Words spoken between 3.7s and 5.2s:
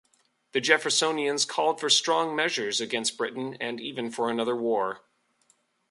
even for another war.